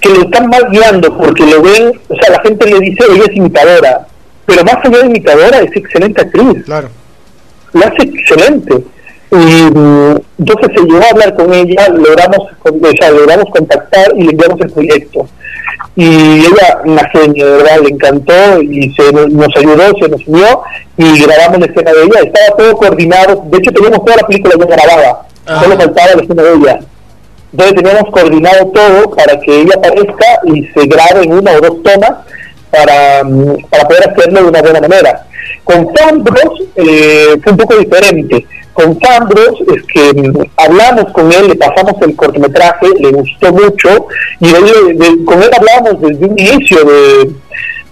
[0.02, 3.24] que lo están mal guiando, porque lo ven, o sea, la gente le dice, ella
[3.30, 4.08] es imitadora,
[4.46, 6.90] pero más allá de imitadora, es excelente actriz Claro.
[7.74, 8.74] lo hace excelente.
[9.30, 14.14] Y mm, entonces se llegó a hablar con ella, logramos, con- o sea, logramos contactar
[14.16, 15.28] y le enviamos el proyecto.
[15.98, 16.06] Y
[16.46, 20.62] ella, una genia, de verdad, le encantó y se nos, nos ayudó, se nos unió
[20.96, 22.20] y grabamos la escena de ella.
[22.24, 25.62] Estaba todo coordinado, de hecho teníamos toda la película ya grabada, Ah.
[25.64, 26.80] solo faltaba la escena de ella.
[27.52, 31.82] Entonces teníamos coordinado todo para que ella aparezca y se grabe en una o dos
[31.84, 32.12] tomas
[32.70, 35.26] para, mm, para poder hacerlo de una buena manera.
[35.64, 38.46] Con Fambros eh, fue un poco diferente.
[38.74, 44.08] Con Fambros es que mm, hablamos con él, le pasamos el cortometraje, le gustó mucho
[44.40, 47.32] y de- de- con él hablamos desde un inicio de,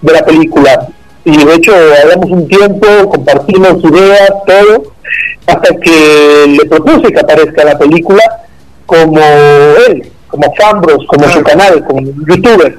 [0.01, 0.87] de la película.
[1.23, 4.83] Y de hecho hablamos un tiempo, compartimos ideas, todo,
[5.47, 8.21] hasta que le propuse que aparezca la película
[8.85, 9.19] como
[9.87, 12.77] él, como Fambros, como su canal, como youtuber,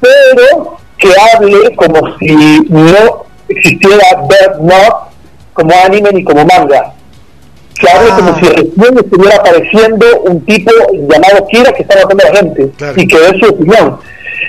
[0.00, 4.96] pero que hable como si no existiera Death Note
[5.52, 6.92] como anime ni como manga.
[7.78, 8.16] Que hable Ah.
[8.16, 12.70] como si recién estuviera apareciendo un tipo llamado Kira que está matando a la gente
[12.76, 12.94] Claro.
[12.96, 13.98] y que dé su opinión.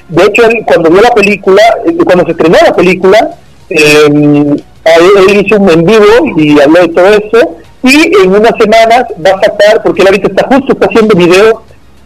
[0.09, 3.31] De hecho, él, cuando vio la película, eh, cuando se estrenó la película,
[3.69, 4.55] eh,
[4.95, 6.05] él, hizo un en vivo
[6.37, 7.55] y habló de todo eso.
[7.83, 11.55] Y en unas semanas va a sacar, porque él ahorita está justo está haciendo videos,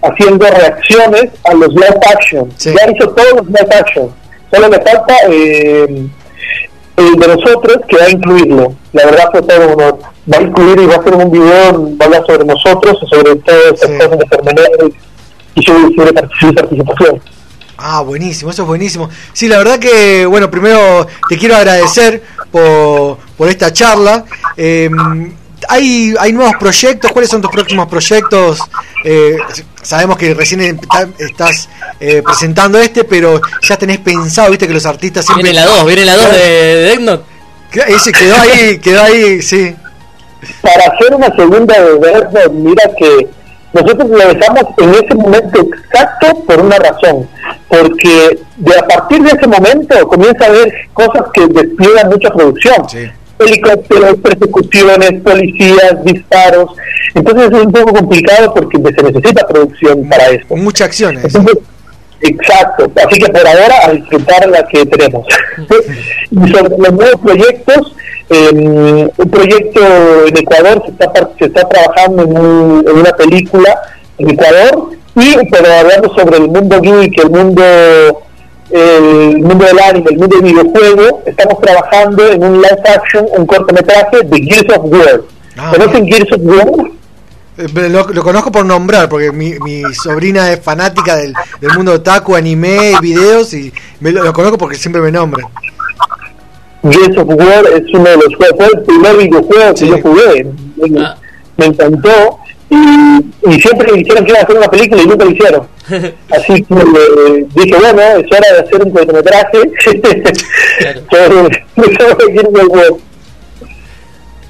[0.02, 2.52] haciendo reacciones a los live action.
[2.58, 2.74] Sí.
[2.78, 4.10] Ya hizo todos los live action.
[4.54, 6.08] Solo le falta eh,
[6.98, 8.74] el de nosotros que va a incluirlo.
[8.94, 10.00] La verdad fue todo un honor.
[10.32, 13.36] Va a incluir y va a hacer un video, va a hablar sobre nosotros, sobre
[13.38, 13.98] todas estas Sí.
[13.98, 14.94] de enfermedades
[15.56, 17.22] y sobre, sobre participación.
[17.84, 19.10] Ah, buenísimo, eso es buenísimo.
[19.34, 24.24] Sí, la verdad que, bueno, primero te quiero agradecer por, por esta charla.
[24.56, 24.88] Eh,
[25.68, 27.12] ¿hay, ¿Hay nuevos proyectos?
[27.12, 28.60] ¿Cuáles son tus próximos proyectos?
[29.04, 29.36] Eh,
[29.82, 34.86] sabemos que recién está- estás eh, presentando este, pero ya tenés pensado, viste que los
[34.86, 35.52] artistas siempre...
[35.52, 37.24] Viene la 2, viene la 2 de, de Death Note.
[37.88, 39.74] Ese quedó ahí, quedó ahí, sí.
[40.62, 43.28] para hacer una segunda de Verso, mira que
[43.74, 47.28] nosotros lo dejamos en ese momento exacto por una razón,
[47.70, 52.90] porque de a partir de ese momento comienza a haber cosas que despliegan mucha producción.
[52.90, 53.10] Sí.
[53.40, 56.72] Helicópteros, persecuciones, policías, disparos.
[57.16, 60.48] Entonces es un poco complicado porque se necesita producción para esto.
[60.50, 61.24] Con muchas acciones.
[61.24, 61.58] Entonces,
[62.22, 65.26] exacto, así que por ahora a disfrutar la que tenemos.
[66.30, 67.96] y sobre los nuevos proyectos,
[68.32, 69.82] eh, un proyecto
[70.28, 73.76] en Ecuador se está, se está trabajando en, un- en una película
[74.18, 77.64] en Ecuador, y pero hablando sobre el mundo geek, el mundo
[78.70, 83.46] el mundo del anime, el mundo del videojuego, estamos trabajando en un live action, un
[83.46, 85.22] cortometraje de Gears of War.
[85.58, 86.68] Ah, ¿Conocen Gears of War?
[87.58, 91.92] Eh, Lo, lo conozco por nombrar, porque mi, mi sobrina es fanática del, del mundo
[91.96, 95.48] otaku, anime y videos, y me lo, lo conozco porque siempre me nombran.
[96.84, 99.86] Gears of War es uno de los juegos, fue el primer videojuego Sí.
[99.86, 100.48] que yo jugué,
[100.90, 101.16] me, Ah.
[101.58, 102.40] me encantó
[102.70, 105.68] y, y siempre me dijeron que iban a hacer una película y nunca lo hicieron.
[106.32, 109.58] Así que eh, dije, bueno, es hora de hacer un cortometraje
[111.12, 111.64] sobre.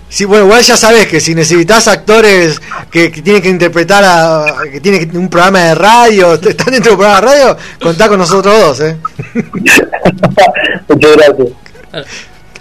[0.10, 2.60] Sí, bueno, igual ya sabes que si necesitas actores
[2.91, 6.84] que, que tienen que interpretar a, que tienen que- un programa de radio, están dentro
[6.84, 8.98] de un programa de radio, contá con nosotros dos, ¿eh?
[10.89, 11.48] Muchas gracias.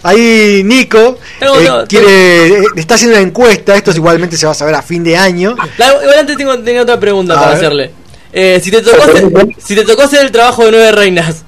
[0.03, 4.53] Ahí Nico No, eh, no, quiere, eh, está haciendo una encuesta, esto igualmente se va
[4.53, 5.55] a saber a fin de año.
[5.77, 7.57] La- igual antes tengo, tenía otra pregunta A para ver.
[7.59, 7.91] hacerle.
[8.33, 11.45] Eh, si, te tocó hacer, si te tocó hacer el trabajo de nueve reinas,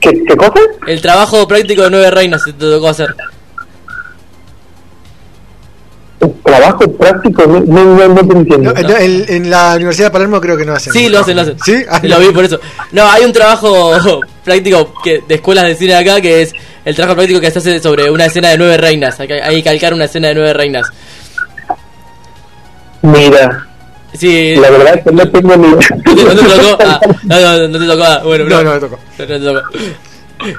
[0.00, 0.60] ¿Qué, ¿Qué cosa?
[0.86, 3.14] el trabajo práctico de nueve reinas, si te tocó hacer.
[6.18, 8.72] Trabajo práctico, no, no, no, te entiendo.
[8.72, 10.92] No, en, en la Universidad de Palermo creo que no hacen.
[10.92, 11.56] Sí, lo hacen, lo hacen.
[11.64, 11.84] ¿Sí?
[12.02, 12.58] Lo vi por eso.
[12.92, 13.92] No, hay un trabajo
[14.44, 16.52] práctico que de escuelas de cine acá que es
[16.84, 19.18] el trabajo práctico que se hace sobre una escena de nueve reinas.
[19.20, 20.86] Hay que, hay que calcar una escena de nueve reinas.
[23.02, 23.66] Mira.
[24.14, 24.56] Sí.
[24.56, 25.68] La verdad es que no tengo ni.
[25.68, 26.78] ¿No te, tocó?
[26.84, 28.04] Ah, no, no, no te tocó.
[28.04, 28.98] Ah, bueno, No, no me tocó.
[29.18, 29.60] No, no te tocó.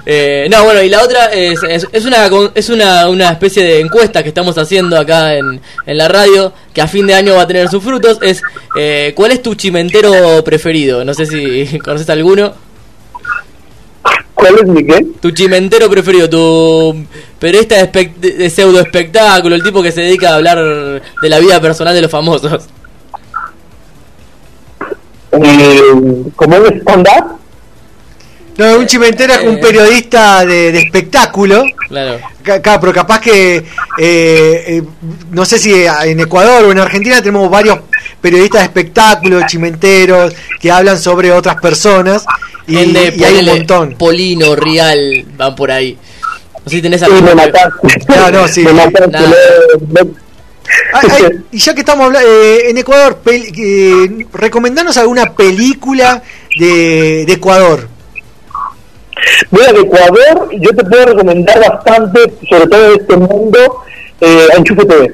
[0.06, 3.80] Eh, no, bueno, y la otra es, es, es una es una, una especie de
[3.80, 7.44] encuesta que estamos haciendo acá en, en la radio, que a fin de año va
[7.44, 8.42] a tener sus frutos, es
[8.78, 11.06] eh, ¿cuál es tu chimentero preferido?
[11.06, 12.54] No sé si conoces alguno.
[14.34, 15.06] ¿Cuál es mi qué?
[15.22, 17.06] Tu chimentero preferido, tu
[17.40, 20.58] periodista de, espect- de- pseudo espectáculo, el tipo que se dedica a hablar
[21.22, 22.64] de la vida personal de los famosos.
[25.32, 25.82] Eh,
[26.36, 27.39] como un stand-up.
[28.60, 29.60] No, un chimentero es un Eh.
[29.62, 31.64] periodista de, de espectáculo.
[31.88, 32.20] Claro.
[32.44, 33.64] Ca- pero capaz que, eh,
[33.98, 34.84] eh,
[35.32, 37.80] no sé si en Ecuador o en Argentina tenemos varios
[38.22, 42.26] periodistas de espectáculos, chimenteros, que hablan sobre otras personas.
[42.68, 43.96] Y, Gente, y hay un montón.
[43.98, 45.98] Polino, Rial, van por ahí.
[46.66, 47.36] No sé si tenés Sí, me alguno.
[47.36, 48.06] mataste.
[48.10, 48.62] No, no, sí.
[48.64, 49.08] Me mataste.
[49.10, 49.30] Nada.
[49.90, 50.12] no- no-
[50.94, 56.22] Ay, ay, y ya que estamos hablando, en Ecuador, pel- eh, recomendanos alguna película
[56.60, 57.88] de, de Ecuador.
[59.52, 63.58] Mira, de Ecuador, yo te puedo recomendar bastante, sobre todo de este mundo,
[64.22, 65.14] eh, Enchufe TV.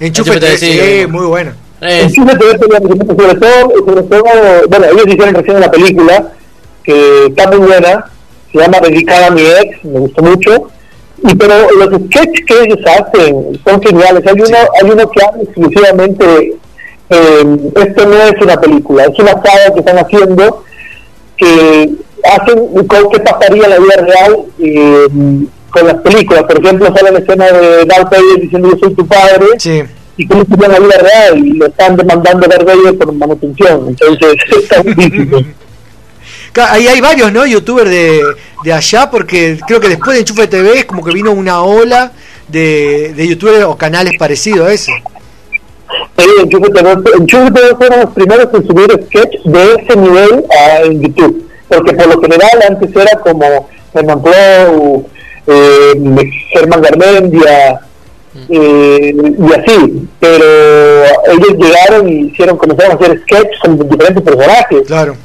[0.00, 1.52] Enchufe Enchufe TV, sí, muy bueno.
[1.80, 4.22] Es- Enchufe TV sobre todo, sobre todo,
[4.68, 6.32] bueno, ellos hicieron recién una película
[6.82, 8.04] que está muy buena,
[8.52, 10.68] se llama Dedicada a mi ex, me gustó mucho,
[11.26, 14.22] y pero los sketches que ellos hacen son geniales.
[14.26, 16.56] Hay uno, hay uno que habla exclusivamente de,
[17.10, 20.64] eh, esto no es una película, es una saga que están haciendo
[21.36, 21.90] que
[22.24, 22.68] hacen
[23.10, 25.06] qué pasaría en la vida real eh,
[25.70, 26.44] con las películas.
[26.44, 29.82] Por ejemplo, sale la escena de Darth Vader diciendo yo soy tu padre Sí.
[30.16, 33.88] y cómo sería la vida real y lo están demandando a Darth Vader por manutención.
[33.88, 35.54] Entonces, está difícil.
[36.56, 37.44] Ahí hay varios, ¿no?
[37.44, 38.22] Youtubers de,
[38.62, 42.12] de allá, porque creo que después de Enchufe TV es como que vino una ola
[42.46, 44.92] de, de youtubers o canales parecidos a ese.
[46.16, 50.82] Sí, Enchufe TV, Enchufe TV fueron los primeros en subir sketch de ese nivel a,
[50.82, 51.48] en YouTube.
[51.76, 55.06] Porque por lo general antes era como Herman Clow,
[55.46, 55.92] eh,
[56.52, 57.80] Germán Garmendia,
[58.48, 60.08] eh, y así.
[60.20, 64.78] Pero ellos llegaron y hicieron, comenzaron a hacer sketch con diferentes personajes.
[64.86, 65.16] Claro.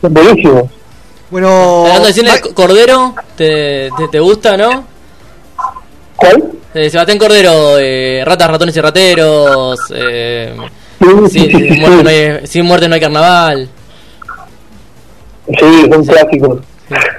[0.00, 0.64] Son buenísimos.
[1.30, 4.84] Bueno, Hablando de cine, Ma- Cordero, ¿te, te, te gusta, no?
[6.16, 6.44] ¿Cuál?
[6.74, 9.80] Eh, Sebastián Cordero, eh, Ratas, Ratones y Rateros.
[9.94, 10.54] Eh,
[11.02, 13.68] Sí, sí, sin, sí, sí, muerte no hay, sin muerte no hay carnaval.
[15.58, 16.60] Sí, son clásicos.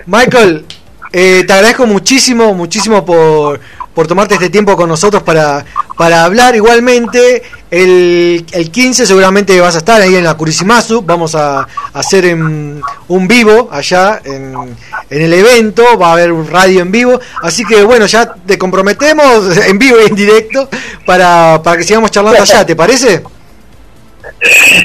[0.05, 0.65] Michael,
[1.11, 3.59] eh, te agradezco muchísimo, muchísimo por,
[3.93, 5.65] por tomarte este tiempo con nosotros para,
[5.97, 6.55] para hablar.
[6.55, 11.01] Igualmente, el, el 15 seguramente vas a estar ahí en la Curisimasu.
[11.01, 14.75] Vamos a, a hacer en- un vivo allá en,
[15.09, 15.97] en el evento.
[15.97, 17.19] Va a haber un radio en vivo.
[17.41, 20.69] Así que bueno, ya te comprometemos en vivo y en directo
[21.05, 22.65] para, para que sigamos charlando allá.
[22.65, 23.23] ¿Te parece?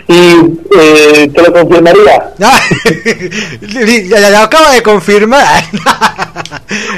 [0.09, 0.37] Y
[0.79, 2.33] eh, te lo confirmaría.
[4.11, 5.65] La, la acaba de confirmar.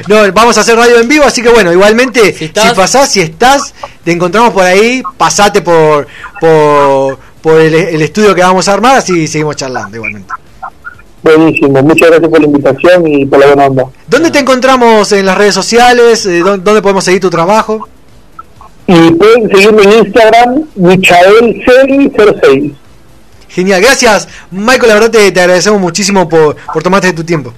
[0.08, 3.20] No, vamos a hacer radio en vivo, así que bueno, igualmente, Si si, pasás, si
[3.20, 3.72] estás,
[4.04, 6.06] te encontramos por ahí, pasate por
[6.40, 10.32] por, por el, el estudio que vamos a armar, así seguimos charlando igualmente.
[11.22, 11.82] Buenísimo.
[11.82, 13.84] Muchas gracias por la invitación y por la buena onda.
[14.08, 16.26] ¿Dónde te encontramos en las redes sociales?
[16.26, 17.88] Eh, ¿dó- ¿Dónde podemos seguir tu trabajo?
[18.92, 22.74] Y pueden seguirme en Instagram, michaelceli06.
[23.48, 27.54] Genial, gracias Michael, la verdad te, te agradecemos muchísimo por, por tomarte tu tiempo.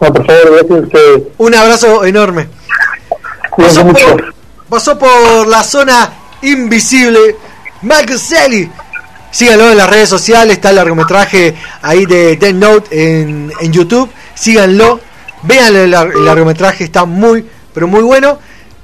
[0.00, 1.22] No, por favor, gracias a ustedes.
[1.36, 2.48] Un abrazo enorme.
[3.58, 4.34] Pasó por,
[4.70, 7.36] pasó por la zona invisible
[7.82, 8.70] Michael Selly.
[9.30, 12.88] Síganlo en las redes sociales, está el largometraje ahí de Dead Note
[13.20, 14.10] en, en YouTube.
[14.34, 14.98] Síganlo,
[15.42, 18.38] vean el largometraje, está muy, pero muy bueno.